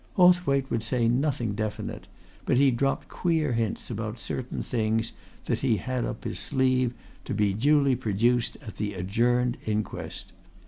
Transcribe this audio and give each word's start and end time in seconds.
Hawthwaite 0.15 0.71
would 0.71 0.81
say 0.81 1.07
nothing 1.07 1.53
definite, 1.53 2.07
but 2.47 2.57
he 2.57 2.71
dropped 2.71 3.07
queer 3.07 3.53
hints 3.53 3.91
about 3.91 4.17
certain 4.17 4.63
things 4.63 5.11
that 5.45 5.59
he 5.59 5.77
had 5.77 6.05
up 6.05 6.23
his 6.23 6.39
sleeve, 6.39 6.95
to 7.23 7.35
be 7.35 7.53
duly 7.53 7.95
produced 7.95 8.57
at 8.65 8.77
the 8.77 8.95
adjourned 8.95 9.57
inquest. 9.67 10.33